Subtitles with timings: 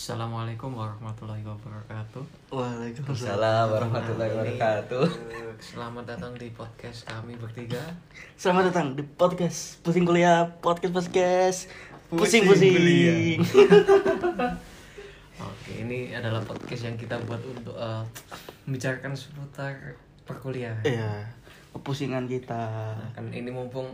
[0.00, 2.24] Assalamualaikum warahmatullahi wabarakatuh.
[2.48, 5.04] Waalaikumsalam warahmatullahi wabarakatuh.
[5.60, 7.84] Selamat datang di podcast kami bertiga.
[8.32, 11.58] Selamat datang di podcast Pusing Kuliah, podcast podcast
[12.08, 13.44] Pusing pusing-pusing.
[15.52, 18.00] Oke, ini adalah podcast yang kita buat untuk eh,
[18.64, 20.80] membicarakan seputar perkuliahan.
[20.80, 21.28] Iya,
[21.76, 22.96] kepusingan kita.
[22.96, 23.92] Nah, kan ini mumpung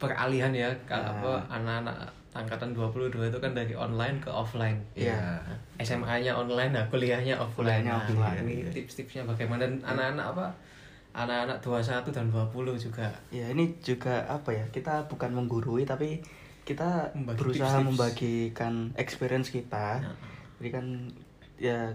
[0.00, 1.96] peralihan ya, kalau apa anak-anak
[2.30, 4.78] angkatan 22 itu kan dari online ke offline.
[4.94, 5.18] Iya.
[5.18, 7.82] Nah, SMA-nya online, nah kuliahnya offline.
[7.84, 8.46] Kuliahnya Nah, offline.
[8.46, 10.46] ini tips-tipsnya bagaimana dan anak-anak apa?
[11.10, 13.10] Anak-anak 21 dan 20 juga.
[13.34, 14.62] Ya, ini juga apa ya?
[14.70, 16.22] Kita bukan menggurui tapi
[16.62, 17.86] kita Membagi berusaha tips-tips.
[17.90, 19.98] membagikan experience kita.
[20.06, 20.14] Nah.
[20.62, 20.86] Jadi kan
[21.58, 21.90] ya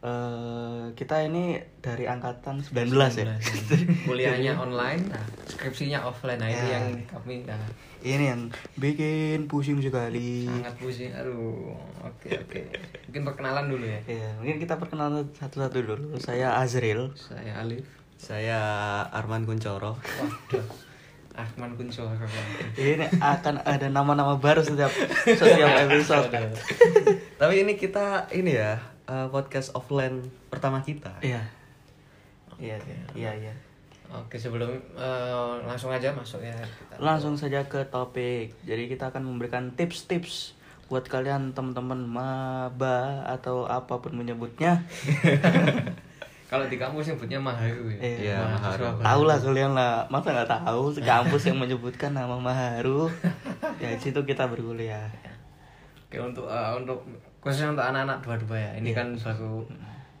[0.00, 3.34] eh, kita ini dari angkatan 19, ya.
[4.06, 6.38] Kuliahnya online, nah, skripsinya offline.
[6.38, 6.78] Nah, ini Ya.
[6.78, 7.58] yang kami nah,
[7.98, 8.42] Ini yang
[8.76, 10.46] bikin pusing sekali.
[10.46, 11.10] sangat pusing.
[11.10, 12.60] Aduh, oke oke.
[13.10, 13.98] Mungkin perkenalan dulu ya.
[14.06, 16.14] Ya, mungkin kita perkenalan satu-satu dulu.
[16.16, 17.10] Saya Azril.
[17.18, 17.82] Saya Alif.
[18.14, 18.58] Saya
[19.10, 19.98] Arman Kuncoro.
[19.98, 20.66] Waduh.
[21.34, 22.18] Ahman Kuncoro.
[22.74, 24.90] Ini akan ada nama-nama baru setiap
[25.22, 26.30] setiap episode.
[26.30, 26.54] Aduh.
[27.34, 30.20] Tapi ini kita ini ya eh, podcast offline
[30.52, 31.16] pertama kita.
[31.24, 31.40] Iya.
[32.58, 32.76] Iya,
[33.16, 33.54] iya, iya.
[34.08, 36.56] Oke, sebelum eh, langsung aja masuk ya.
[37.00, 38.52] Langsung saja ke topik.
[38.64, 40.56] Jadi kita akan memberikan tips-tips
[40.88, 44.80] buat kalian teman-teman maba atau apa pun menyebutnya.
[46.48, 48.00] Kalau di kampus nyebutnya Maharu ya.
[48.00, 49.04] Iya, Mahasiswa Maharu.
[49.04, 53.12] Tahu lah kalian lah, masa nggak tahu kampus yang menyebutkan nama Maharu.
[53.84, 55.12] ya di situ kita berkuliah.
[56.08, 56.98] Oke, untuk eh, untuk
[57.44, 58.72] khususnya untuk anak-anak dua-dua ya.
[58.80, 58.96] Ini Iya.
[58.96, 59.60] kan baru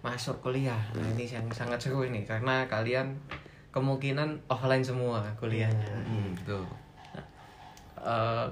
[0.04, 0.76] masuk kuliah.
[0.92, 3.16] Nah, ini yang sangat seru ini karena kalian
[3.72, 5.88] kemungkinan offline semua kuliahnya.
[6.04, 6.60] Hmm, betul.
[7.98, 8.46] Eh,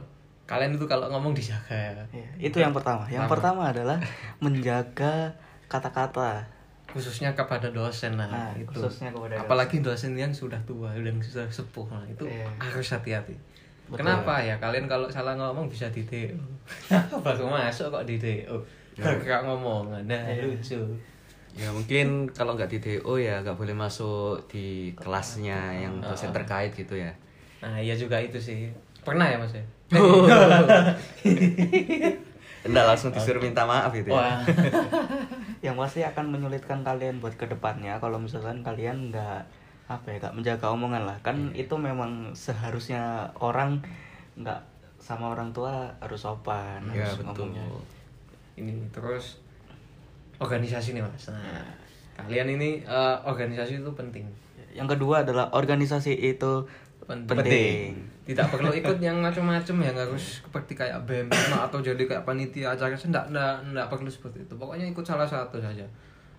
[0.49, 1.93] kalian itu kalau ngomong dijaga ya.
[2.11, 3.05] Ya, itu yang pertama.
[3.07, 4.01] Yang pertama adalah
[4.41, 5.37] menjaga
[5.69, 6.41] kata-kata.
[6.89, 8.65] Khususnya kepada dosen nah, Nah, itu.
[8.73, 9.45] khususnya kepada dosen.
[9.45, 11.85] Apalagi dosen yang sudah tua, yang sudah sepuh.
[11.93, 12.49] Nah, itu Iya.
[12.57, 13.37] harus hati-hati.
[13.87, 14.03] Betul.
[14.03, 14.59] Kenapa ya?
[14.59, 16.35] Kalian kalau salah ngomong bisa di DO.
[17.23, 18.59] Baru masuk kok di DO.
[18.99, 19.95] Gak ngomong.
[20.05, 20.83] Nah, lucu.
[21.57, 26.75] Ya mungkin kalau nggak di DO ya nggak boleh masuk di kelasnya yang dosen terkait
[26.75, 27.15] gitu ya.
[27.65, 28.69] Nah, iya juga itu sih.
[29.07, 29.65] Pernah ya, Mas ya?
[32.67, 34.19] Enggak langsung disuruh minta maaf gitu ya.
[34.19, 34.43] Wah.
[35.65, 39.47] yang pasti akan menyulitkan kalian buat ke depannya kalau misalkan kalian nggak
[39.87, 41.63] apa ya nggak menjaga omongan lah kan Iya.
[41.63, 43.03] itu memang seharusnya
[43.37, 43.79] orang
[44.35, 44.59] nggak
[44.99, 47.47] sama orang tua harus sopan Ya harus betul.
[47.47, 47.63] ngomongnya.
[48.57, 49.39] Ini terus
[50.37, 51.31] organisasi nih, Mas.
[51.31, 51.65] Nah,
[52.17, 54.27] kalian ini eh, organisasi itu penting.
[54.73, 56.53] yang kedua adalah organisasi itu
[57.07, 62.27] Pen- penting, Tidak perlu ikut yang macam-macam yang harus seperti kayak BEM atau jadi kayak
[62.27, 64.53] panitia acara enggak, enggak, enggak perlu seperti itu.
[64.53, 65.87] Pokoknya ikut salah satu saja.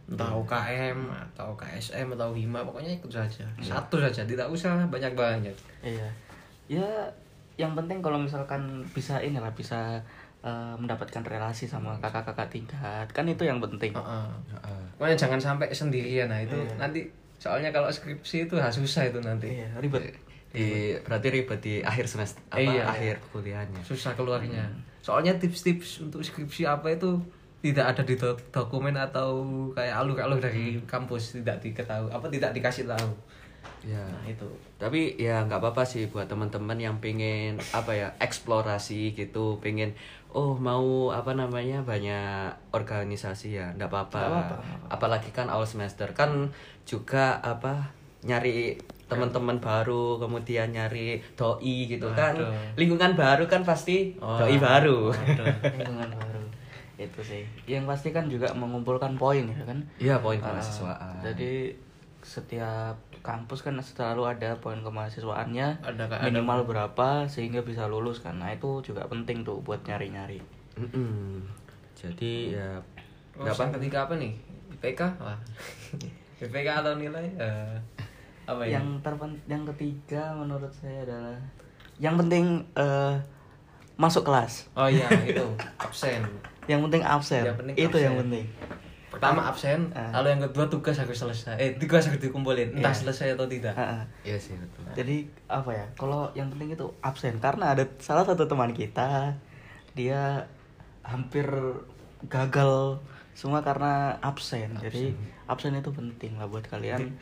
[0.08, 3.44] Entah UKM atau KSM atau HIMA, pokoknya ikut saja.
[3.60, 5.52] Satu saja, tidak usah banyak-banyak.
[5.82, 6.08] iya
[6.66, 6.88] ya
[7.56, 8.60] yang penting kalau misalkan
[8.90, 10.00] bisa inilah bisa
[10.40, 14.28] eh, mendapatkan relasi sama kakak-kakak tingkat kan itu yang penting Heeh.
[14.54, 14.82] Heeh.
[14.96, 16.28] Pokoknya jangan sampai sendirian.
[16.28, 19.48] Nah, itu nanti soalnya kalau skripsi itu harus susah itu nanti.
[19.56, 20.12] iya ribet
[20.48, 23.82] Di berarti ribet di akhir semester apa Iya, akhir kuliahnya.
[23.82, 24.64] susah keluarnya.
[25.00, 27.16] Soalnya tips-tips untuk skripsi apa itu
[27.58, 29.42] tidak ada di do- dokumen atau
[29.74, 33.10] kayak alur-alur dari kampus tidak diketahui apa tidak dikasih tahu.
[33.86, 34.04] Ya.
[34.04, 34.48] Nah, itu.
[34.78, 39.96] Tapi ya nggak apa-apa sih buat teman-teman yang pengen apa ya eksplorasi gitu, pengen
[40.36, 44.60] oh mau apa namanya banyak organisasi ya, nggak apa-apa.
[44.92, 46.52] Apalagi kan awal semester kan
[46.86, 47.90] juga apa
[48.28, 52.36] nyari teman-teman baru, kemudian nyari doi gitu kan.
[52.36, 52.76] Waduh.
[52.76, 55.10] Lingkungan baru kan pasti Wah, doi baru.
[55.74, 56.37] lingkungan baru
[56.98, 61.22] itu sih yang pasti kan juga mengumpulkan poin ya kan Iya poin Ah, kemahasiswaan.
[61.22, 61.78] jadi
[62.20, 68.20] setiap kampus kan selalu ada poin kemahasiswaannya Ada kayak ada- minimal berapa sehingga bisa lulus
[68.20, 70.42] kan nah itu juga penting tuh buat nyari-nyari
[70.76, 71.42] Mm-mm.
[71.94, 72.78] Jadi ya
[73.34, 74.34] Oh, nggak apa ketiga apa nih?
[74.74, 75.02] IPK?
[75.18, 75.38] Wah.
[76.42, 77.26] IPK atau nilai?
[77.38, 77.78] Eh,
[78.44, 78.78] apa ya?
[78.78, 81.38] yang terpen yang ketiga menurut saya adalah
[81.96, 83.14] yang penting eh,
[83.94, 85.46] masuk kelas Oh iya, itu
[85.78, 86.22] absen.
[86.68, 88.04] Yang penting absen Yang penting itu absen.
[88.04, 88.46] yang penting
[89.08, 90.12] Pertama absen, Ah.
[90.14, 91.56] lalu yang kedua tugas harus selesai.
[91.58, 93.02] Eh, tugas harus dikumpulin, entah Iya.
[93.02, 93.74] selesai atau tidak.
[93.74, 94.02] Ah, ah.
[94.22, 94.84] Iya sih betul.
[94.94, 95.18] Jadi
[95.48, 95.86] apa ya?
[95.96, 99.34] Kalau yang penting itu absen karena ada salah satu teman kita
[99.96, 100.46] dia
[101.02, 101.48] hampir
[102.24, 103.00] gagal
[103.32, 104.76] semua karena absen.
[104.78, 105.16] Jadi
[105.46, 107.16] absen itu penting lah buat kalian.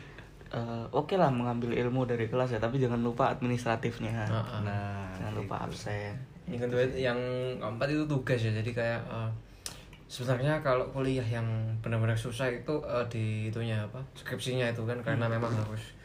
[0.47, 4.25] Eh, Oke lah mengambil ilmu dari kelas ya, tapi jangan lupa administratifnya.
[4.25, 4.59] Ah, ah.
[4.59, 6.15] Nah, Jangan lupa absen.
[6.45, 7.19] Yang kedua yang
[7.57, 8.51] keempat itu tugas ya.
[8.53, 9.29] Jadi kayak eh,
[10.05, 11.45] sebenarnya kalau kuliah yang
[11.81, 15.97] benar-benar susah itu eh, di itunya apa skripsinya itu kan karena memang harus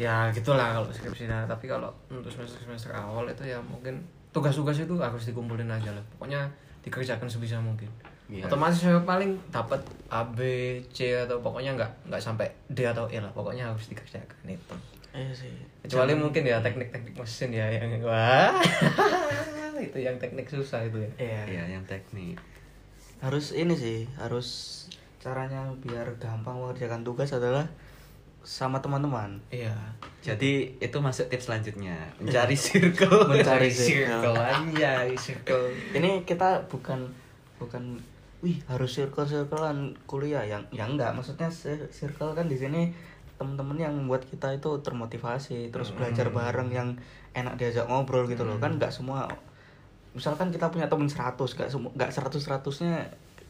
[0.00, 4.00] ya gitulah kalau skripsinya tapi kalau untuk semester semester awal itu ya mungkin
[4.32, 6.04] tugas-tugas itu harus dikumpulin aja lah.
[6.16, 6.46] Pokoknya
[6.86, 7.90] dikerjakan sebisa mungkin.
[8.26, 8.42] Iya.
[8.50, 9.78] otomatis saya paling dapat
[10.10, 10.42] A B
[10.90, 13.30] C atau pokoknya nggak nggak sampai D atau E lah.
[13.30, 14.74] Pokoknya harus dikerjakan itu.
[15.14, 15.54] Iya sih.
[15.86, 18.52] kecuali mungkin ya teknik-teknik mesin ya yang wah
[19.80, 21.10] itu yang teknik susah itu ya?
[21.16, 21.42] Iya.
[21.46, 22.36] Iya, yang teknik.
[23.20, 24.46] Harus ini sih, harus
[25.18, 27.66] caranya biar gampang mengerjakan tugas adalah
[28.46, 29.42] sama teman-teman.
[29.50, 29.74] iya.
[30.22, 33.26] Jadi itu masuk tips selanjutnya, mencari circle.
[33.26, 35.66] Mencari circle aja circle.
[35.94, 37.10] Ini kita bukan
[37.58, 37.98] bukan
[38.46, 40.46] wih harus circle circlean kuliah.
[40.46, 42.94] Yang yang enggak maksudnya cir- circle kan di sini
[43.36, 46.88] teman-teman yang membuat kita itu termotivasi terus belajar bareng yang
[47.34, 48.62] enak diajak ngobrol gitu loh.
[48.62, 49.26] Kan nggak semua
[50.16, 52.96] misalkan kita punya temen 100 nggak semua nggak 100 100-nya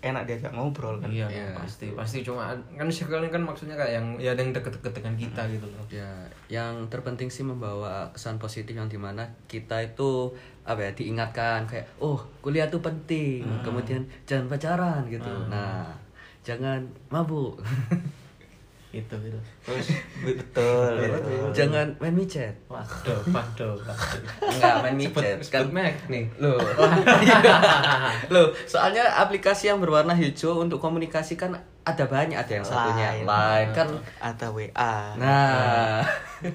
[0.04, 1.08] enak diajak ngobrol kan?
[1.08, 1.56] Iya Iya.
[1.56, 2.20] pasti pasti.
[2.20, 5.66] Cuma kan circle ini kan maksudnya kayak yang ya ada yang deket-deket dengan kita gitu
[5.66, 5.82] loh.
[5.88, 6.10] Ya,
[6.52, 10.30] yang terpenting sih membawa kesan positif yang di mana kita itu
[10.62, 15.32] apa ya diingatkan kayak oh kuliah tuh penting, kemudian jangan pacaran gitu.
[15.48, 15.88] Nah,
[16.44, 17.58] jangan mabuk,
[18.90, 19.88] itu gitu terus
[20.22, 21.50] betul, betul.
[21.52, 22.54] jangan main micet.
[22.66, 26.56] waduh waduh waduh Enggak main micet sebut merek nih Loh.
[28.32, 33.26] Loh, soalnya aplikasi yang berwarna hijau untuk komunikasi kan ada banyak, ada yang satunya Line.
[33.26, 33.88] line kan.
[34.18, 36.00] atau WA Nah,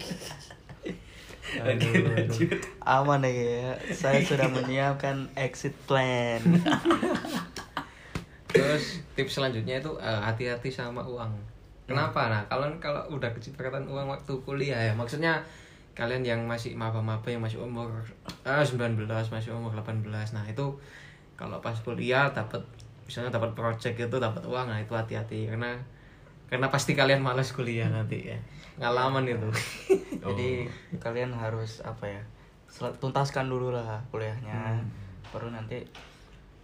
[1.51, 2.47] Aduh, aduh.
[2.81, 6.39] aman ya saya sudah menyiapkan exit plan
[8.47, 11.31] Terus tips selanjutnya itu eh, hati-hati sama uang.
[11.87, 12.29] Kenapa?
[12.31, 15.41] Nah, kalau kalau udah kecepatan uang waktu kuliah ya, maksudnya
[15.91, 17.91] kalian yang masih maba-maba yang masih umur
[18.47, 20.07] eh, 19, masih umur 18.
[20.33, 20.65] Nah, itu
[21.35, 22.61] kalau pas kuliah dapat
[23.03, 25.75] misalnya dapat project itu dapat uang, nah itu hati-hati karena
[26.47, 28.37] karena pasti kalian malas kuliah nanti ya.
[28.79, 29.49] Ngalaman itu.
[30.21, 30.69] jadi
[31.01, 32.21] kalian harus apa ya
[32.79, 34.79] tuntaskan dulu lah kuliahnya
[35.33, 35.83] baru nanti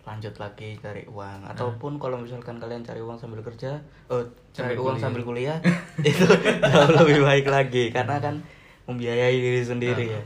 [0.08, 3.76] lanjut lagi cari uang ataupun kalau misalkan kalian cari uang sambil kerja
[4.08, 4.24] oh
[4.56, 5.04] cari uang kuliah.
[5.04, 5.58] sambil kuliah
[6.08, 6.24] itu
[6.64, 8.40] jauh lebih baik lagi karena kan
[8.88, 10.24] membiayai diri sendiri ya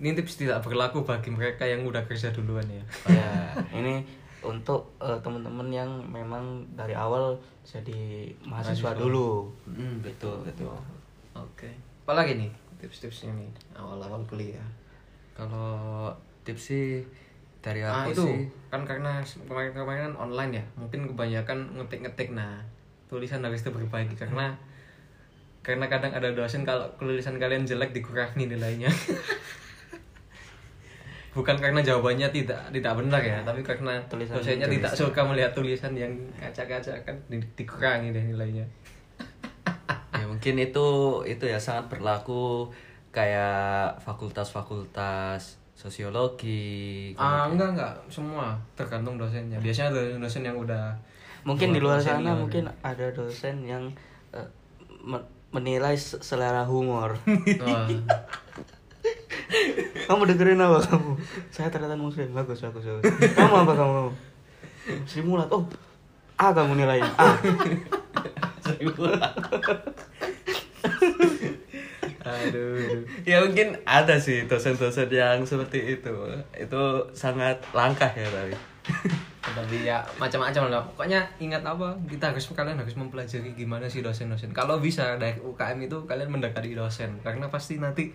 [0.00, 2.80] Ini tips tidak berlaku bagi mereka yang udah kerja duluan ya.
[3.12, 4.00] ya ini
[4.40, 8.96] untuk eh, teman-teman yang memang dari awal jadi mahasiswa Mahasiswa.
[8.96, 10.72] dulu hmm, betul betul.
[11.36, 11.68] Oke.
[12.08, 12.50] Apalagi nih
[12.80, 14.64] tips-tipsnya nih awal-awal kuliah.
[15.36, 16.08] Kalau
[16.48, 17.04] tips sih
[17.60, 18.40] dari Ah aku itu sih
[18.72, 22.32] kan karena kemarin-kemarin kan online ya, mungkin kebanyakan ngetik-ngetik.
[22.32, 22.62] Nah,
[23.06, 24.54] tulisan harus diperbaiki karena
[25.60, 28.88] karena kadang ada dosen kalau tulisan kalian jelek dikurangi nilainya.
[31.30, 35.06] Bukan karena jawabannya tidak tidak benar ya, tapi karena Tulisan dosennya tidak tulisan.
[35.14, 36.10] suka melihat tulisan yang
[36.42, 38.66] ngacak-ngacak kan di- dikurangi deh nilainya.
[40.18, 40.86] ya mungkin itu
[41.22, 42.66] itu ya sangat berlaku
[43.14, 47.94] kayak fakultas-fakultas sosiologi Ah kemudian- enggak enggak.
[48.12, 49.56] Semua tergantung dosennya.
[49.56, 50.92] Biasanya dosen-dosen yang udah
[51.40, 53.88] mungkin di luar dosen sana mungkin ada dosen yang
[55.00, 57.16] me- menilai se- selera humor.
[57.64, 57.88] Wah,
[60.06, 61.16] kamu dengerin apa kamu?
[61.48, 63.08] Saya ternyata muslim bagus bagus bagus.
[63.32, 64.12] Kamu apa kamu?
[65.08, 65.64] Sri Mulat oh
[66.36, 67.08] A kamu nilainya.
[67.16, 67.26] A
[72.24, 73.04] aduh.
[73.28, 76.14] ya mungkin ada sih dosen-dosen yang seperti itu.
[76.56, 78.54] Itu sangat langkah ya tapi.
[79.40, 80.82] Tapi ya macam-macam lah.
[80.94, 81.96] Pokoknya ingat apa?
[82.06, 84.52] Kita harus kalian harus mempelajari gimana sih dosen-dosen.
[84.52, 87.18] Kalau bisa dari UKM itu kalian mendekati dosen.
[87.24, 88.12] Karena pasti nanti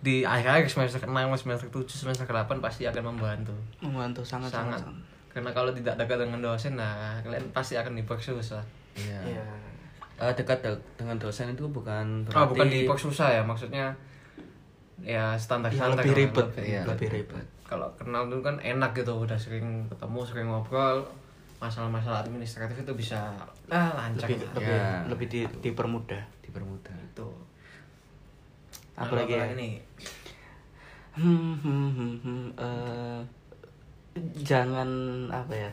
[0.00, 3.56] di akhir-akhir semester 6 semester 7 semester 8 pasti akan membantu.
[3.80, 4.80] Membantu sangat sangat.
[4.80, 8.64] sangat, karena kalau tidak dekat dengan dosen nah kalian pasti akan dipersusah
[8.96, 9.20] iya.
[9.36, 9.44] Iya.
[10.16, 13.92] Eh, dekat de- dengan dosen itu bukan berarti oh bukan dipersusah ya maksudnya
[14.98, 16.82] ya standar Ya, standar lebih ribet Iya.
[16.84, 21.04] lebih ribet kalau kenal dulu kan enak gitu udah sering ketemu sering ngobrol
[21.56, 23.32] masalah-masalah administratif itu bisa
[23.68, 24.52] ah lancar lebih lah.
[24.54, 24.88] lebih Ya.
[25.04, 27.28] lebih di, dipermudah dipermudah itu
[28.94, 29.52] Apa lagi ya?
[29.52, 29.72] nih
[31.12, 33.20] hmm, hmm, hmm, hmm, eh,
[34.42, 34.88] jangan
[35.28, 35.70] apa ya?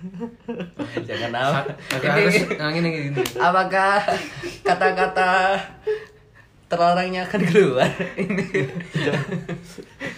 [1.08, 1.60] Jangan apa?
[1.92, 4.00] Agak harus nah, gini, gini, apakah
[4.64, 5.60] kata-kata
[6.70, 7.90] terlarangnya akan keluar?
[8.16, 8.64] Ini.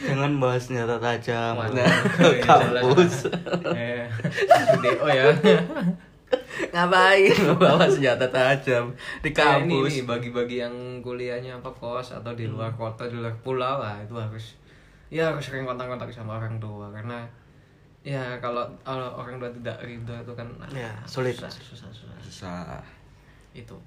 [0.06, 3.26] Jangan bahas senjata tajam ke Iya, kampus.
[3.74, 4.06] eh
[4.78, 5.26] DO ya.
[6.70, 7.32] Ngapain?
[7.58, 8.94] Bawa senjata tajam
[9.24, 10.06] di ini kampus.
[10.06, 14.54] bagi-bagi yang kuliahnya apa kos atau di luar kota di luar pulau lah itu harus
[15.12, 17.20] ya harus sering kontak-kontak sama orang tua karena
[18.02, 21.38] ya kalau kalau orang tua tidak ridho itu kan ah, Ya, sulit.
[21.38, 22.16] susah susah susah.
[22.18, 22.82] Susah.
[23.54, 23.78] Itu.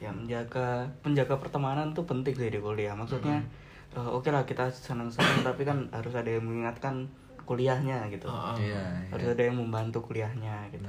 [0.00, 2.96] Ya menjaga menjaga pertemanan tuh penting sih di kuliah.
[2.96, 3.44] Maksudnya
[3.92, 7.04] eh, oke lah kita senang-senang tapi kan harus ada yang mengingatkan
[7.44, 8.32] kuliahnya gitu.
[8.32, 8.56] Oh, oh.
[8.56, 8.80] iya
[9.12, 9.34] harus iya.
[9.36, 10.88] ada yang membantu kuliahnya gitu.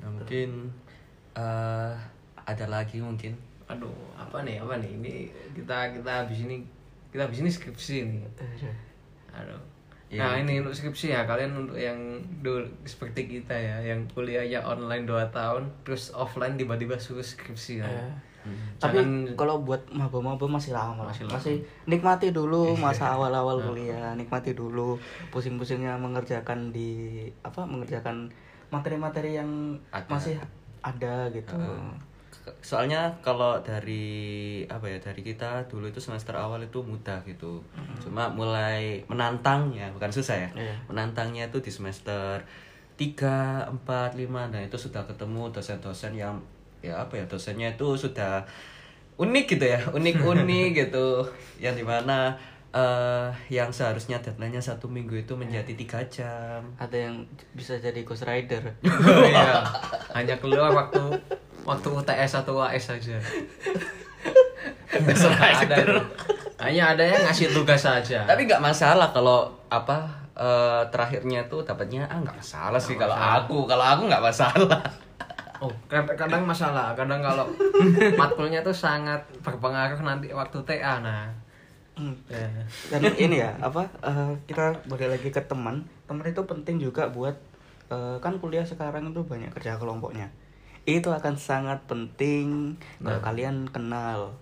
[0.00, 0.72] Nah, mungkin
[1.36, 1.92] eh,
[2.48, 3.36] ada lagi mungkin?
[3.68, 4.96] Aduh apa nih apa nih?
[4.96, 5.14] Ini
[5.52, 6.64] kita kita habis ini
[7.12, 8.24] kita habis ini skripsi nih.
[9.36, 9.60] Aduh
[10.08, 12.00] Iya, nah ini untuk skripsi ya kalian untuk yang
[12.40, 17.86] dulu seperti kita ya yang kuliahnya online 2 tahun terus offline tiba-tiba suruh skripsi ya.
[17.86, 18.54] Eh, Hmm.
[18.80, 21.04] tapi Jangan- kalau buat maba-maba masih lama.
[21.04, 21.84] Masih masih, lama.
[21.84, 24.96] nikmati dulu masa awal-awal kuliah nikmati dulu
[25.28, 28.32] pusing-pusingnya mengerjakan di apa mengerjakan
[28.70, 30.08] materi-materi yang Ada.
[30.08, 30.34] masih
[30.80, 31.58] ada gitu
[32.62, 37.60] soalnya kalau dari apa ya dari kita dulu itu semester awal itu mudah gitu.
[38.02, 40.50] Cuma mulai menantangnya bukan susah ya.
[40.54, 40.76] Iya.
[40.90, 42.42] menantangnya itu di semester
[42.98, 46.36] 3, 4, 5 dan itu sudah ketemu dosen-dosen yang
[46.78, 48.46] ya apa ya dosennya itu sudah
[49.18, 51.24] unik gitu ya unik-unik gitu.
[51.58, 52.34] Yang di mana
[52.68, 56.60] eh yang seharusnya deadline-nya satu minggu itu menjadi tiga jam.
[56.76, 57.24] Ada yang
[57.56, 58.60] bisa jadi ghost rider.
[58.84, 59.64] Oh, iya.
[60.12, 61.16] hanya keluar waktu
[61.68, 63.20] waktu UTS atau UAS saja
[64.88, 66.00] ada itu.
[66.58, 72.08] hanya ada yang ngasih tugas saja Tapi nggak masalah kalau apa eh, terakhirnya tuh dapatnya
[72.08, 74.80] ah nggak masalah sih kalau aku kalau aku nggak masalah.
[75.58, 76.94] Oh, kadang, kadang masalah.
[76.94, 77.42] Kadang kalau
[78.20, 81.02] matkulnya tuh sangat berpengaruh nanti waktu TA.
[81.02, 81.26] Nah,
[81.98, 82.14] Hmm.
[82.30, 82.46] ya.
[82.94, 87.34] dan ini ya apa eh, kita balik lagi ke teman teman itu penting juga buat
[87.90, 90.30] eh, kan kuliah sekarang itu banyak kerja kelompoknya
[90.88, 94.32] itu akan sangat penting kalau kalian kenal.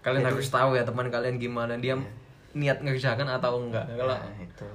[0.00, 1.80] Kalian Jadi- harus tahu ya teman kalian gimana.
[1.80, 1.96] Dia
[2.52, 3.88] niat ngerjakan atau enggak.
[3.88, 4.68] Kalau Nah, itu.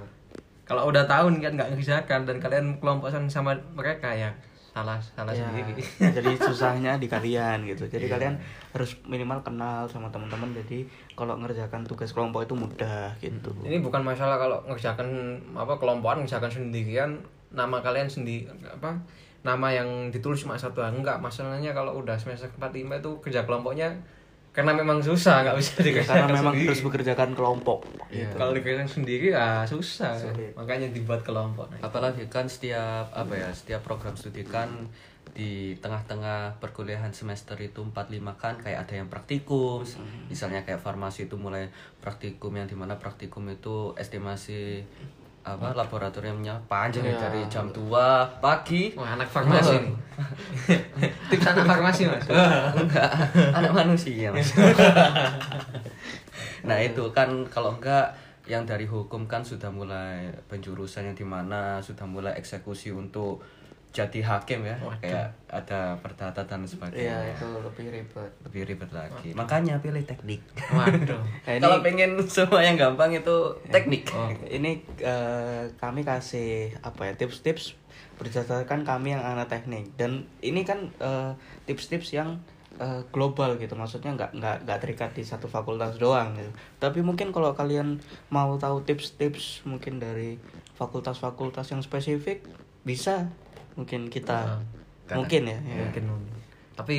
[0.64, 4.30] kalau udah tahu niat nggak ngerjakan dan kalian kelompokan sama mereka ya
[4.70, 5.82] salah salah Ya, sendiri.
[6.16, 7.86] jadi susahnya di kalian gitu.
[7.86, 8.38] Jadi kalian
[8.70, 10.50] harus minimal kenal sama teman-teman.
[10.52, 13.50] Jadi kalau ngerjakan tugas kelompok itu mudah gitu.
[13.62, 15.06] Ini bukan masalah kalau ngerjakan
[15.54, 17.18] apa kelompokan ngerjakan sendirian
[17.50, 18.94] nama kalian sendiri apa
[19.40, 23.88] nama yang ditulis cuma satu enggak masalahnya kalau udah semester 4 5 itu kerja kelompoknya
[24.50, 26.68] karena memang susah nggak bisa Ya, dikerjakan karena memang sendiri.
[26.68, 27.78] harus bekerjakan kelompok
[28.10, 28.34] gitu.
[28.34, 30.52] kalau dikerjakan sendiri ya susah Sulit.
[30.52, 34.66] makanya dibuat kelompok nah, Apalagi kan setiap apa ya setiap program studi kan
[35.30, 39.86] di tengah-tengah perkuliahan semester itu 4 5 kan kayak ada yang praktikum
[40.26, 41.70] misalnya kayak farmasi itu mulai
[42.02, 44.82] praktikum yang di mana praktikum itu estimasi
[45.40, 47.88] apa laboratoriumnya panjang ya dari jam 2
[48.44, 48.92] pagi.
[48.92, 49.94] Wah anak farmasi nih.
[51.32, 52.24] Tips anak farmasi mas?
[52.80, 53.10] Enggak.
[53.56, 54.52] Anak manusia mas.
[56.60, 58.12] Nah itu kan kalau enggak
[58.44, 63.40] yang dari hukum kan sudah mulai penjurusan yang di mana sudah mulai eksekusi untuk
[63.90, 68.30] jadi hakim ya kayak ada perdata dan Iya sebagainya itu lebih ribet.
[68.46, 69.34] Lebih ribet lagi.
[69.34, 70.38] Makanya pilih teknik.
[70.70, 71.18] Waduh.
[71.46, 74.06] Nah, ini- kalau pengen semua yang gampang itu teknik.
[74.46, 77.74] ini eh, kami kasih apa ya tips-tips
[78.14, 79.90] berdasarkan kami yang anak teknik.
[79.98, 81.34] Dan ini kan eh,
[81.66, 82.38] tips-tips yang
[82.78, 83.74] eh, global gitu.
[83.74, 86.54] Maksudnya nggak nggak nggak terikat di satu fakultas doang gitu.
[86.78, 87.98] Tapi mungkin kalau kalian
[88.30, 90.38] mau tahu tips-tips mungkin dari
[90.78, 92.46] fakultas-fakultas yang spesifik
[92.80, 93.28] bisa
[93.80, 94.60] mungkin kita
[95.10, 95.76] mungkin ya, ya.
[95.88, 96.36] mungkin mungkin.
[96.76, 96.96] tapi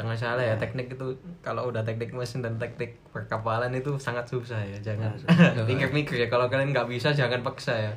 [0.00, 1.12] jangan salah ya teknik itu
[1.44, 5.12] kalau udah teknik mesin dan teknik perkapalan itu sangat susah ya jangan
[5.68, 7.92] mikir-mikir ya kalau kalian nggak bisa jangan paksa ya.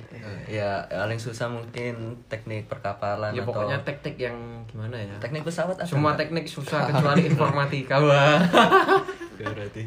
[0.51, 4.35] Ya paling susah mungkin teknik perkapalan ya atau pokoknya teknik yang
[4.67, 5.15] gimana ya?
[5.23, 8.03] Teknik pesawat semua teknik susah kecuali informatika.
[8.03, 8.43] Wah
[9.39, 9.83] berarti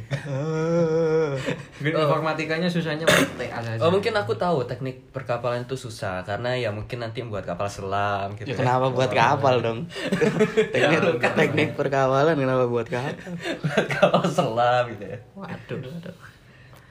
[1.87, 7.05] informatikanya susahnya TA saja Oh mungkin aku tahu teknik perkapalan itu susah karena ya mungkin
[7.05, 8.53] nanti membuat kapal selam gitu.
[8.53, 9.87] Ya, kenapa buat kapal dong
[10.75, 13.13] teknik teknik perkawalan kenapa buat kapal
[13.65, 15.19] buat kapal selam gitu ya.
[15.37, 16.17] waduh waduh.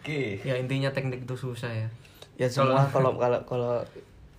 [0.06, 0.38] Oke.
[0.46, 1.88] ya intinya teknik itu susah ya
[2.38, 3.74] ya semua kalau kalau kalau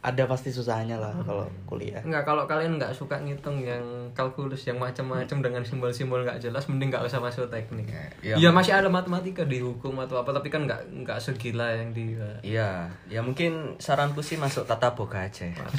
[0.06, 3.82] ada pasti susahnya lah kalau kuliah Enggak, kalau kalian nggak suka ngitung yang
[4.14, 7.90] kalkulus yang macam-macam dengan simbol-simbol nggak jelas, mending nggak usah masuk teknik.
[8.22, 8.38] Iya.
[8.38, 12.14] Iya masih ada matematika di hukum atau apa, tapi kan nggak nggak segila yang di.
[12.46, 15.50] Iya, ya mungkin saranku sih masuk tata boga aja.
[15.50, 15.66] ya.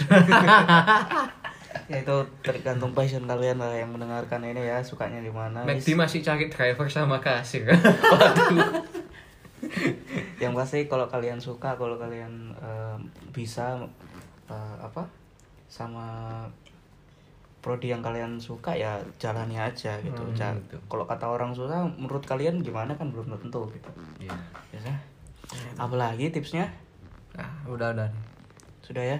[1.91, 6.19] ya itu tergantung passion kalian lah yang mendengarkan ini ya sukanya di mana McD masih
[6.19, 7.63] cari driver sama kasir.
[10.43, 12.97] yang pasti kalau kalian suka kalau kalian eh,
[13.33, 13.81] bisa
[14.47, 15.03] eh, apa
[15.67, 16.07] sama
[17.59, 20.23] prodi yang kalian suka ya jalani aja gitu.
[20.23, 20.79] Hmm, Ja- gitu.
[20.87, 23.11] kalau kata orang susah menurut kalian gimana kan?
[23.11, 23.91] Belum tentu gitu.
[24.23, 24.31] Iya.
[24.71, 24.91] biasa.
[25.75, 26.67] Apalagi tipsnya?
[27.35, 28.09] Nah, udah udah.
[28.79, 29.19] sudah ya?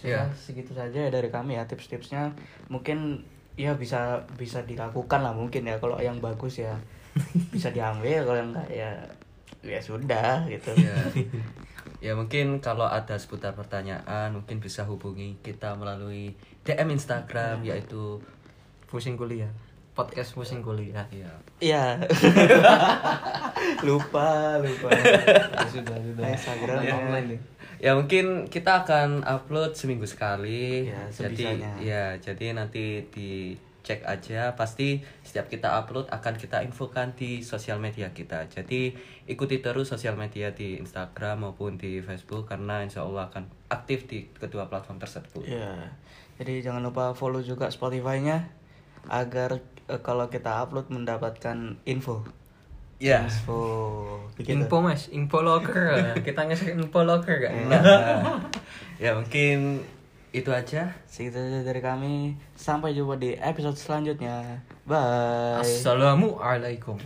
[0.00, 0.24] Ya.
[0.24, 2.32] sudah segitu saja ya dari kami ya tips-tipsnya.
[2.72, 3.20] Mungkin
[3.60, 5.76] ya bisa bisa dilakukan lah mungkin ya.
[5.76, 6.72] Kalau yang bagus ya
[7.54, 8.90] bisa diambil kalau yang enggak ya
[9.64, 10.72] ya sudah gitu.
[10.76, 10.96] Ya
[12.00, 16.32] ya mungkin kalau ada seputar pertanyaan mungkin bisa hubungi kita melalui
[16.64, 18.20] DM Instagram yaitu
[18.88, 19.52] pusing kuliah.
[19.92, 21.04] Podcast pusing kuliah.
[21.12, 21.84] Ya Iya.
[23.86, 24.88] lupa, lupa.
[24.96, 26.24] Ya sudah sudah.
[26.24, 27.40] Instagram Online, online deh.
[27.80, 30.88] Ya mungkin kita akan upload seminggu sekali.
[30.88, 31.44] Ya, jadi
[31.80, 33.08] ya jadi nanti
[33.80, 38.92] dicek aja pasti setiap kita upload akan kita infokan di sosial media kita jadi
[39.24, 44.28] ikuti terus sosial media di Instagram maupun di Facebook karena insya Allah akan aktif di
[44.30, 45.96] kedua platform tersebut Iya.
[46.36, 48.48] Jadi jangan lupa follow juga Spotify-nya
[49.08, 52.24] agar eh, kalau kita upload mendapatkan info.
[53.00, 53.60] ya Info.
[54.36, 54.60] Begitu.
[54.60, 55.96] info mas info locker
[56.26, 57.80] kita ngasih info locker gak Nah,
[59.00, 59.80] ya mungkin
[60.30, 62.38] itu aja Segitu saja dari kami.
[62.54, 64.62] Sampai jumpa di episode selanjutnya.
[64.86, 65.62] Bye.
[65.62, 66.98] assalamualaikum